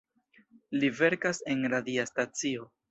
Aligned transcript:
Li 0.79 0.91
verkas 1.01 1.43
en 1.55 1.65
radia 1.77 2.09
stacio. 2.15 2.71